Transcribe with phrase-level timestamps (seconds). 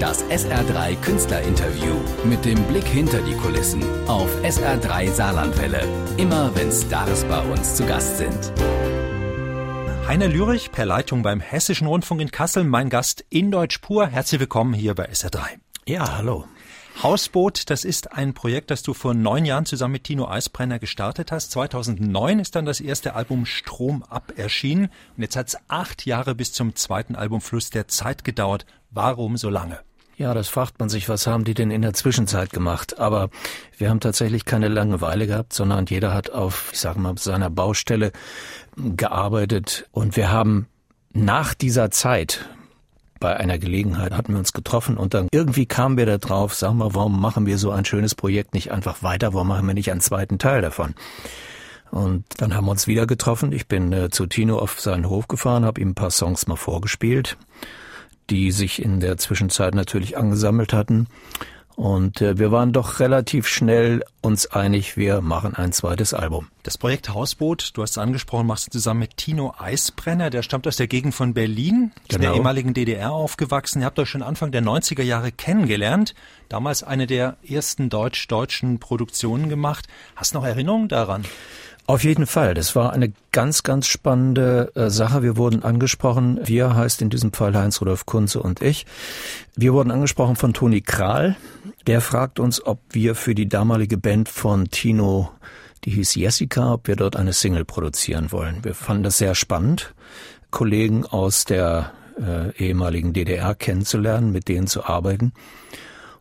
[0.00, 1.94] Das SR3 Künstlerinterview
[2.24, 5.88] mit dem Blick hinter die Kulissen auf SR3 Saarlandwelle.
[6.18, 8.52] Immer wenn Stars bei uns zu Gast sind.
[10.06, 14.06] Heiner Lürich per Leitung beim Hessischen Rundfunk in Kassel, mein Gast in Deutsch pur.
[14.06, 15.40] Herzlich willkommen hier bei SR3.
[15.86, 16.44] Ja, hallo.
[17.02, 21.32] Hausboot, das ist ein Projekt, das du vor neun Jahren zusammen mit Tino Eisbrenner gestartet
[21.32, 21.52] hast.
[21.52, 24.90] 2009 ist dann das erste Album Strom ab erschienen.
[25.16, 28.66] Und jetzt hat es acht Jahre bis zum zweiten Album Fluss der Zeit gedauert.
[28.90, 29.85] Warum so lange?
[30.18, 32.98] Ja, das fragt man sich, was haben die denn in der Zwischenzeit gemacht?
[32.98, 33.28] Aber
[33.76, 38.12] wir haben tatsächlich keine Langeweile gehabt, sondern jeder hat auf, ich sage mal, seiner Baustelle
[38.76, 39.86] gearbeitet.
[39.92, 40.68] Und wir haben
[41.12, 42.48] nach dieser Zeit,
[43.20, 46.72] bei einer Gelegenheit hatten wir uns getroffen und dann irgendwie kamen wir da drauf, sag
[46.72, 49.34] mal, warum machen wir so ein schönes Projekt nicht einfach weiter?
[49.34, 50.94] Warum machen wir nicht einen zweiten Teil davon?
[51.90, 53.52] Und dann haben wir uns wieder getroffen.
[53.52, 56.56] Ich bin äh, zu Tino auf seinen Hof gefahren, habe ihm ein paar Songs mal
[56.56, 57.36] vorgespielt,
[58.30, 61.08] die sich in der Zwischenzeit natürlich angesammelt hatten.
[61.76, 66.48] Und äh, wir waren doch relativ schnell uns einig, wir machen ein zweites Album.
[66.62, 70.66] Das Projekt Hausboot, du hast es angesprochen, machst du zusammen mit Tino Eisbrenner, der stammt
[70.66, 72.16] aus der Gegend von Berlin, ist genau.
[72.16, 73.80] in der ehemaligen DDR aufgewachsen.
[73.80, 76.14] Ihr habt euch schon Anfang der 90er Jahre kennengelernt,
[76.48, 79.86] damals eine der ersten deutsch-deutschen Produktionen gemacht.
[80.16, 81.26] Hast du noch Erinnerungen daran?
[81.88, 82.54] Auf jeden Fall.
[82.54, 85.22] Das war eine ganz, ganz spannende äh, Sache.
[85.22, 88.86] Wir wurden angesprochen, wir heißt in diesem Fall Heinz-Rudolf Kunze und ich.
[89.54, 91.36] Wir wurden angesprochen von Toni Kral.
[91.86, 95.30] Der fragt uns, ob wir für die damalige Band von Tino,
[95.84, 98.64] die hieß Jessica, ob wir dort eine Single produzieren wollen.
[98.64, 99.94] Wir fanden das sehr spannend,
[100.50, 105.32] Kollegen aus der äh, ehemaligen DDR kennenzulernen, mit denen zu arbeiten.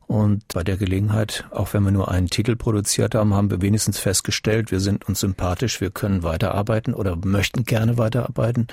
[0.07, 3.97] Und bei der Gelegenheit, auch wenn wir nur einen Titel produziert haben, haben wir wenigstens
[3.97, 8.67] festgestellt, wir sind uns sympathisch, wir können weiterarbeiten oder möchten gerne weiterarbeiten.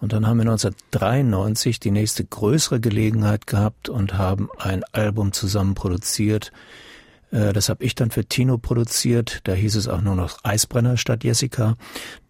[0.00, 5.74] Und dann haben wir 1993 die nächste größere Gelegenheit gehabt und haben ein Album zusammen
[5.74, 6.52] produziert.
[7.30, 9.40] Äh, das habe ich dann für Tino produziert.
[9.44, 11.76] Da hieß es auch nur noch Eisbrenner statt Jessica.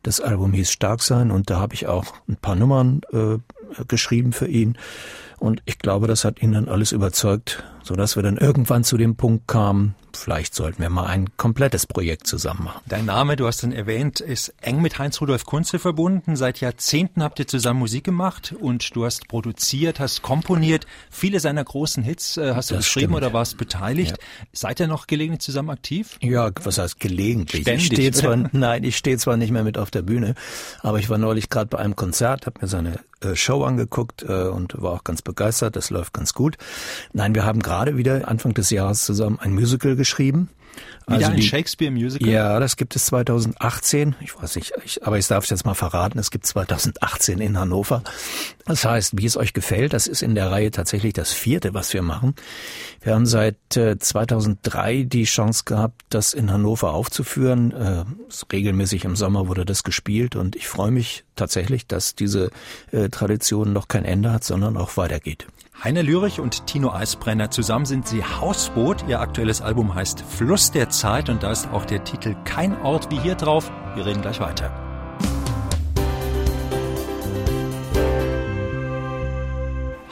[0.05, 3.39] Das Album hieß Stark sein und da habe ich auch ein paar Nummern äh,
[3.89, 4.79] geschrieben für ihn.
[5.39, 8.97] Und ich glaube, das hat ihn dann alles überzeugt, so dass wir dann irgendwann zu
[8.97, 12.81] dem Punkt kamen, vielleicht sollten wir mal ein komplettes Projekt zusammen machen.
[12.87, 16.37] Dein Name, du hast ihn erwähnt, ist eng mit Heinz-Rudolf Kunze verbunden.
[16.37, 20.87] Seit Jahrzehnten habt ihr zusammen Musik gemacht und du hast produziert, hast komponiert.
[21.11, 23.17] Viele seiner großen Hits äh, hast du das geschrieben stimmt.
[23.17, 24.13] oder warst beteiligt.
[24.13, 24.47] Ja.
[24.53, 26.19] Seid ihr noch gelegentlich zusammen aktiv?
[26.23, 27.63] Ja, was heißt gelegentlich?
[27.63, 30.35] Ständig, ich stehe zwar, nein, ich stehe zwar nicht mehr mit auf der Bühne,
[30.81, 33.01] aber ich war neulich gerade bei einem Konzert, habe mir seine
[33.35, 35.75] Show angeguckt äh, und war auch ganz begeistert.
[35.75, 36.57] Das läuft ganz gut.
[37.13, 40.51] Nein, wir haben gerade wieder Anfang des Jahres zusammen ein Musical geschrieben.
[41.07, 42.29] Wieder also ein Shakespeare-Musical?
[42.29, 44.17] Ja, das gibt es 2018.
[44.21, 46.19] Ich weiß nicht, ich, aber ich darf es jetzt mal verraten.
[46.19, 48.03] Es gibt 2018 in Hannover.
[48.65, 51.93] Das heißt, wie es euch gefällt, das ist in der Reihe tatsächlich das vierte, was
[51.95, 52.35] wir machen.
[53.01, 57.71] Wir haben seit äh, 2003 die Chance gehabt, das in Hannover aufzuführen.
[57.73, 58.05] Äh,
[58.53, 62.51] regelmäßig im Sommer wurde das gespielt und ich freue mich tatsächlich, dass diese
[62.91, 65.47] äh, Tradition noch kein Ende hat, sondern auch weitergeht.
[65.85, 69.05] Heiner Lürich und Tino Eisbrenner zusammen sind sie Hausboot.
[69.09, 73.11] Ihr aktuelles Album heißt Fluss der Zeit und da ist auch der Titel Kein Ort
[73.11, 73.71] wie hier drauf.
[73.95, 74.86] Wir reden gleich weiter.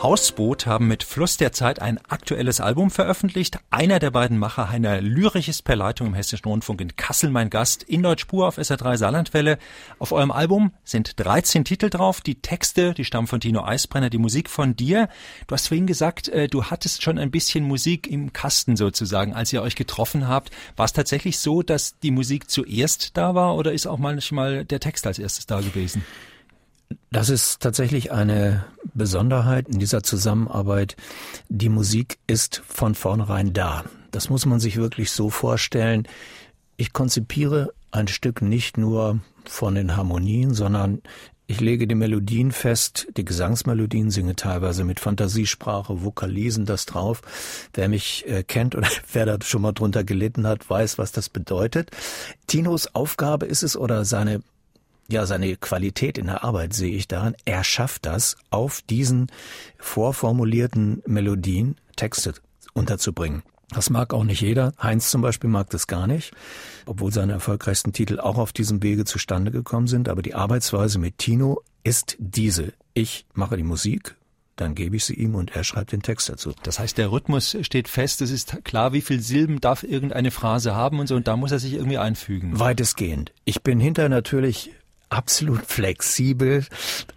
[0.05, 3.59] Hausboot haben mit Fluss der Zeit ein aktuelles Album veröffentlicht.
[3.71, 7.49] Einer der beiden Macher, Heiner Lürich, ist per Leitung im Hessischen Rundfunk in Kassel mein
[7.49, 9.57] Gast, in Deutschspur auf SR3 Saarlandwelle.
[9.99, 12.21] Auf eurem Album sind 13 Titel drauf.
[12.21, 15.09] Die Texte, die stammen von Tino Eisbrenner, die Musik von dir.
[15.47, 19.55] Du hast vorhin gesagt, äh, du hattest schon ein bisschen Musik im Kasten sozusagen, als
[19.55, 20.51] ihr euch getroffen habt.
[20.77, 24.81] War es tatsächlich so, dass die Musik zuerst da war oder ist auch manchmal der
[24.81, 26.05] Text als erstes da gewesen?
[27.11, 30.97] Das ist tatsächlich eine Besonderheit in dieser Zusammenarbeit.
[31.49, 33.85] Die Musik ist von vornherein da.
[34.11, 36.09] Das muss man sich wirklich so vorstellen.
[36.77, 41.03] Ich konzipiere ein Stück nicht nur von den Harmonien, sondern
[41.47, 47.21] ich lege die Melodien fest, die Gesangsmelodien singe teilweise mit Fantasiesprache, Vokalisen das drauf.
[47.75, 51.29] Wer mich äh, kennt oder wer da schon mal drunter gelitten hat, weiß, was das
[51.29, 51.91] bedeutet.
[52.47, 54.41] Tinos Aufgabe ist es oder seine
[55.09, 59.29] ja, seine Qualität in der Arbeit sehe ich daran, er schafft das, auf diesen
[59.79, 62.35] vorformulierten Melodien Texte
[62.73, 63.43] unterzubringen.
[63.71, 64.73] Das mag auch nicht jeder.
[64.81, 66.33] Heinz zum Beispiel mag das gar nicht,
[66.87, 70.09] obwohl seine erfolgreichsten Titel auch auf diesem Wege zustande gekommen sind.
[70.09, 72.73] Aber die Arbeitsweise mit Tino ist diese.
[72.93, 74.17] Ich mache die Musik,
[74.57, 76.53] dann gebe ich sie ihm und er schreibt den Text dazu.
[76.63, 80.75] Das heißt, der Rhythmus steht fest, es ist klar, wie viele Silben darf irgendeine Phrase
[80.75, 82.59] haben und so, und da muss er sich irgendwie einfügen.
[82.59, 83.33] Weitestgehend.
[83.45, 84.73] Ich bin hinter natürlich
[85.15, 86.65] absolut flexibel.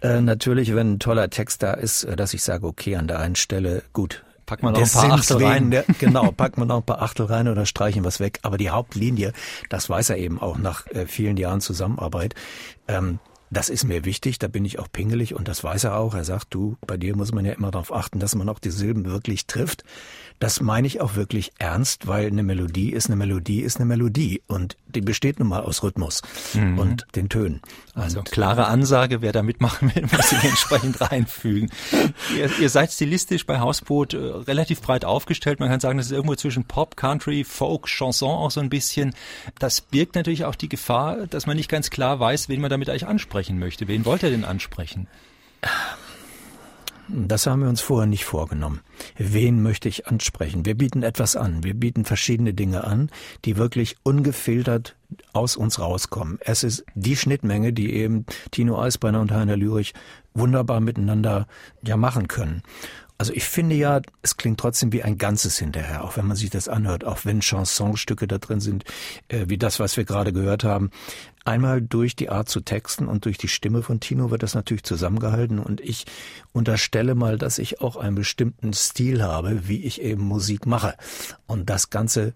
[0.00, 3.18] Äh, natürlich, wenn ein toller Text da ist, äh, dass ich sage, okay, an der
[3.18, 5.70] einen Stelle, gut, Packen wir noch ein paar Achtel rein.
[5.70, 8.38] Der, genau, packen wir noch ein paar Achtel rein oder streichen was weg.
[8.40, 9.34] Aber die Hauptlinie,
[9.68, 12.34] das weiß er eben auch nach äh, vielen Jahren Zusammenarbeit,
[12.88, 13.18] ähm,
[13.50, 16.14] das ist mir wichtig, da bin ich auch pingelig und das weiß er auch.
[16.14, 18.70] Er sagt, du, bei dir muss man ja immer darauf achten, dass man auch die
[18.70, 19.84] Silben wirklich trifft.
[20.38, 24.42] Das meine ich auch wirklich ernst, weil eine Melodie ist eine Melodie ist eine Melodie
[24.46, 26.22] und die besteht nun mal aus Rhythmus
[26.54, 26.78] mhm.
[26.78, 27.60] und den Tönen.
[27.94, 31.70] Also und klare Ansage, wer da mitmachen will, muss sich entsprechend reinfügen.
[32.36, 35.58] Ihr, ihr, seid stilistisch bei Hausboot äh, relativ breit aufgestellt.
[35.58, 39.14] Man kann sagen, das ist irgendwo zwischen Pop, Country, Folk, Chanson auch so ein bisschen.
[39.58, 42.88] Das birgt natürlich auch die Gefahr, dass man nicht ganz klar weiß, wen man damit
[42.88, 43.06] eigentlich
[43.38, 43.86] ansprechen möchte.
[43.86, 45.06] Wen wollt ihr denn ansprechen?
[47.08, 48.80] Das haben wir uns vorher nicht vorgenommen.
[49.16, 50.66] Wen möchte ich ansprechen?
[50.66, 51.62] Wir bieten etwas an.
[51.62, 53.10] Wir bieten verschiedene Dinge an,
[53.44, 54.96] die wirklich ungefiltert
[55.32, 56.38] aus uns rauskommen.
[56.40, 59.94] Es ist die Schnittmenge, die eben Tino Eisbeiner und Heiner Lürich
[60.34, 61.46] wunderbar miteinander
[61.82, 62.62] ja machen können.
[63.20, 66.50] Also ich finde ja, es klingt trotzdem wie ein Ganzes hinterher, auch wenn man sich
[66.50, 68.84] das anhört, auch wenn Chansonstücke da drin sind,
[69.26, 70.90] äh, wie das, was wir gerade gehört haben.
[71.48, 74.82] Einmal durch die Art zu texten und durch die Stimme von Tino wird das natürlich
[74.82, 76.04] zusammengehalten und ich
[76.52, 80.94] unterstelle mal, dass ich auch einen bestimmten Stil habe, wie ich eben Musik mache.
[81.46, 82.34] Und das Ganze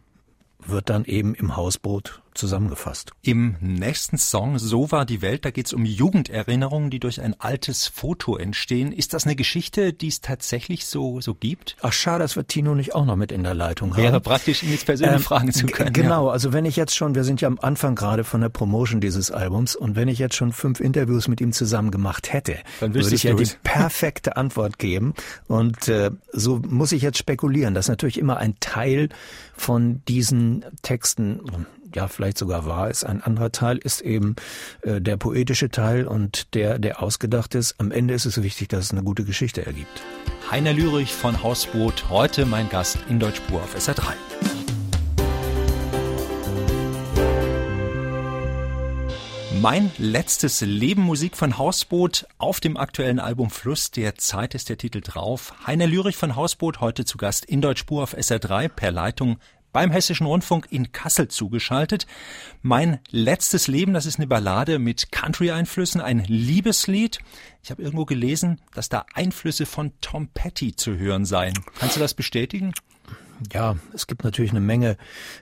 [0.61, 3.13] wird dann eben im Hausboot zusammengefasst.
[3.23, 7.39] Im nächsten Song So war die Welt, da geht es um Jugenderinnerungen, die durch ein
[7.39, 8.93] altes Foto entstehen.
[8.93, 11.77] Ist das eine Geschichte, die es tatsächlich so, so gibt?
[11.83, 14.03] Ach schade, dass wir Tino nicht auch noch mit in der Leitung haben.
[14.03, 15.93] Wäre praktisch, ihn jetzt persönlich ähm, fragen zu können.
[15.93, 16.33] Genau, ja.
[16.33, 19.31] also wenn ich jetzt schon, wir sind ja am Anfang gerade von der Promotion dieses
[19.31, 23.15] Albums und wenn ich jetzt schon fünf Interviews mit ihm zusammen gemacht hätte, dann würde
[23.15, 25.15] ich ja die perfekte Antwort geben.
[25.49, 29.09] Und äh, so muss ich jetzt spekulieren, dass natürlich immer ein Teil
[29.55, 31.41] von diesen Texten
[31.97, 33.05] ja vielleicht sogar wahr ist.
[33.05, 34.37] Ein anderer Teil ist eben
[34.83, 37.75] äh, der poetische Teil und der, der ausgedacht ist.
[37.79, 40.03] Am Ende ist es wichtig, dass es eine gute Geschichte ergibt.
[40.51, 44.15] Heiner Lürich von Hausboot, heute mein Gast in Deutschspur auf SR3.
[49.63, 54.77] Mein letztes Leben Musik von Hausboot auf dem aktuellen Album Fluss der Zeit ist der
[54.77, 55.55] Titel drauf.
[55.69, 59.37] Heiner Lürich von Hausboot heute zu Gast in Deutschspur auf SR3 per Leitung
[59.73, 62.07] beim Hessischen Rundfunk in Kassel zugeschaltet.
[62.61, 67.19] Mein letztes Leben, das ist eine Ballade mit Country-Einflüssen, ein Liebeslied.
[67.63, 71.55] Ich habe irgendwo gelesen, dass da Einflüsse von Tom Petty zu hören seien.
[71.79, 72.73] Kannst du das bestätigen?
[73.53, 74.97] Ja, es gibt natürlich eine Menge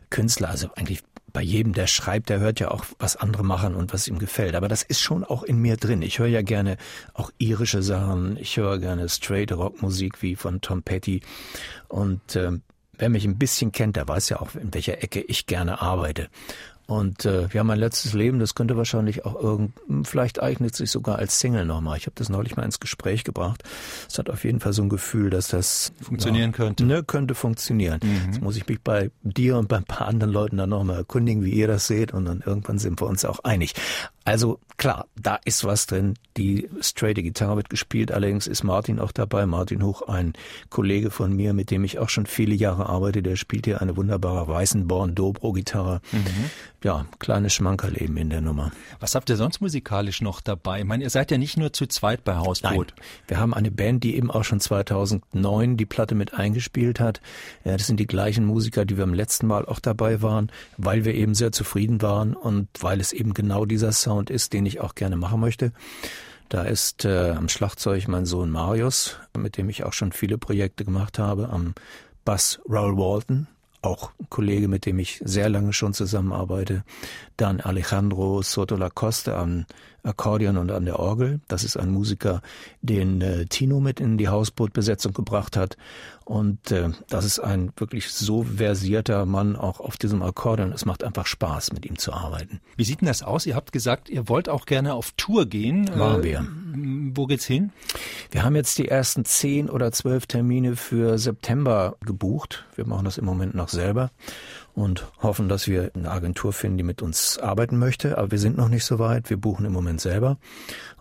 [0.08, 3.92] Künstler, also eigentlich bei jedem, der schreibt, der hört ja auch, was andere machen und
[3.92, 4.54] was ihm gefällt.
[4.54, 6.02] Aber das ist schon auch in mir drin.
[6.02, 6.76] Ich höre ja gerne
[7.14, 8.36] auch irische Sachen.
[8.36, 11.22] Ich höre gerne straight Rockmusik wie von Tom Petty.
[11.88, 12.58] Und äh,
[13.00, 16.28] Wer mich ein bisschen kennt, der weiß ja auch, in welcher Ecke ich gerne arbeite.
[16.86, 21.18] Und äh, ja, mein letztes Leben, das könnte wahrscheinlich auch irgend, vielleicht eignet sich sogar
[21.18, 21.96] als Single nochmal.
[21.96, 23.62] Ich habe das neulich mal ins Gespräch gebracht.
[24.08, 26.84] Es hat auf jeden Fall so ein Gefühl, dass das funktionieren ja, könnte.
[26.84, 28.00] Ne, könnte funktionieren.
[28.02, 28.26] Mhm.
[28.26, 31.44] Jetzt muss ich mich bei dir und bei ein paar anderen Leuten dann nochmal erkundigen,
[31.44, 33.74] wie ihr das seht, und dann irgendwann sind wir uns auch einig.
[34.24, 36.14] Also klar, da ist was drin.
[36.36, 38.12] Die straighte Gitarre wird gespielt.
[38.12, 39.46] Allerdings ist Martin auch dabei.
[39.46, 40.34] Martin Hoch, ein
[40.68, 43.22] Kollege von mir, mit dem ich auch schon viele Jahre arbeite.
[43.22, 46.00] Der spielt hier eine wunderbare Weißenborn Dobro Gitarre.
[46.12, 46.50] Mhm.
[46.82, 48.72] Ja, kleines Schmankerleben in der Nummer.
[49.00, 50.80] Was habt ihr sonst musikalisch noch dabei?
[50.80, 52.94] Ich meine, ihr seid ja nicht nur zu zweit bei Hausboot.
[52.96, 57.20] Nein, wir haben eine Band, die eben auch schon 2009 die Platte mit eingespielt hat.
[57.64, 61.04] Ja, das sind die gleichen Musiker, die wir im letzten Mal auch dabei waren, weil
[61.04, 64.66] wir eben sehr zufrieden waren und weil es eben genau dieser Sound Sound ist, den
[64.66, 65.72] ich auch gerne machen möchte.
[66.48, 70.84] Da ist äh, am Schlagzeug mein Sohn Marius, mit dem ich auch schon viele Projekte
[70.84, 71.50] gemacht habe.
[71.50, 71.74] Am
[72.24, 73.46] Bass Raul Walton,
[73.82, 76.82] auch ein Kollege, mit dem ich sehr lange schon zusammenarbeite.
[77.36, 79.64] Dann Alejandro Soto Lacoste am
[80.02, 81.40] Akkordeon und an der Orgel.
[81.46, 82.42] Das ist ein Musiker,
[82.82, 85.76] den äh, Tino mit in die Hausbootbesetzung gebracht hat.
[86.30, 90.70] Und äh, das ist ein wirklich so versierter Mann auch auf diesem Akkordeon.
[90.70, 92.60] Es macht einfach Spaß, mit ihm zu arbeiten.
[92.76, 93.46] Wie sieht denn das aus?
[93.46, 95.90] Ihr habt gesagt, ihr wollt auch gerne auf Tour gehen.
[95.96, 96.38] Machen wir.
[96.38, 97.72] Äh, wo geht's hin?
[98.30, 102.64] Wir haben jetzt die ersten zehn oder zwölf Termine für September gebucht.
[102.76, 104.12] Wir machen das im Moment noch selber
[104.74, 108.18] und hoffen, dass wir eine Agentur finden, die mit uns arbeiten möchte.
[108.18, 109.30] Aber wir sind noch nicht so weit.
[109.30, 110.38] Wir buchen im Moment selber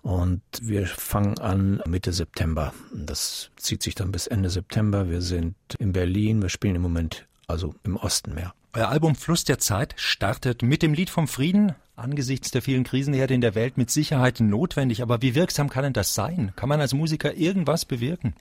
[0.01, 2.73] und wir fangen an Mitte September.
[2.93, 5.09] Das zieht sich dann bis Ende September.
[5.09, 6.41] Wir sind in Berlin.
[6.41, 8.53] Wir spielen im Moment also im Osten mehr.
[8.73, 11.73] Euer Album Fluss der Zeit startet mit dem Lied vom Frieden.
[11.95, 15.01] Angesichts der vielen Krisenherde in der Welt mit Sicherheit notwendig.
[15.01, 16.53] Aber wie wirksam kann denn das sein?
[16.55, 18.35] Kann man als Musiker irgendwas bewirken?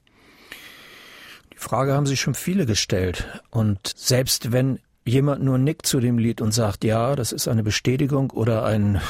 [1.53, 3.27] Die Frage haben sich schon viele gestellt.
[3.51, 7.63] Und selbst wenn jemand nur nickt zu dem Lied und sagt, ja, das ist eine
[7.63, 9.01] Bestätigung oder ein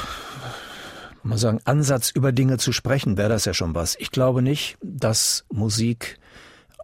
[1.21, 3.95] mal sagen, Ansatz über Dinge zu sprechen, wäre das ja schon was.
[3.99, 6.17] Ich glaube nicht, dass Musik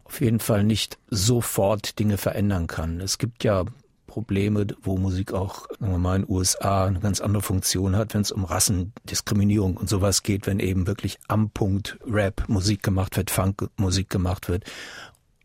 [0.05, 3.01] auf jeden Fall nicht sofort Dinge verändern kann.
[3.01, 3.65] Es gibt ja
[4.07, 8.13] Probleme, wo Musik auch, sagen wir mal, in den USA eine ganz andere Funktion hat,
[8.13, 13.17] wenn es um Rassendiskriminierung und sowas geht, wenn eben wirklich am Punkt Rap Musik gemacht
[13.17, 14.63] wird, Funk Musik gemacht wird.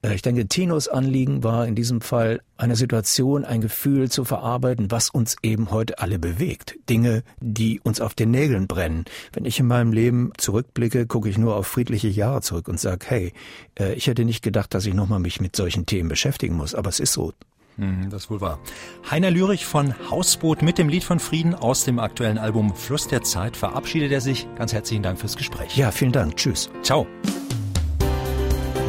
[0.02, 4.90] Äh, ich denke, Tinos Anliegen war in diesem Fall eine Situation, ein Gefühl zu verarbeiten,
[4.90, 6.76] was uns eben heute alle bewegt.
[6.88, 9.04] Dinge, die uns auf den Nägeln brennen.
[9.32, 13.06] Wenn ich in meinem Leben zurückblicke, gucke ich nur auf friedliche Jahre zurück und sage,
[13.08, 13.32] hey,
[13.78, 16.88] äh, ich hätte nicht gedacht, dass ich nochmal mich mit solchen Themen beschäftigen muss, aber
[16.88, 17.32] es ist so.
[17.76, 18.58] Hm, das wohl wahr.
[19.10, 23.22] Heiner Lürich von Hausboot mit dem Lied von Frieden aus dem aktuellen Album Fluss der
[23.22, 24.46] Zeit verabschiedet er sich.
[24.56, 25.76] Ganz herzlichen Dank fürs Gespräch.
[25.76, 26.36] Ja, vielen Dank.
[26.36, 26.68] Tschüss.
[26.82, 27.06] Ciao.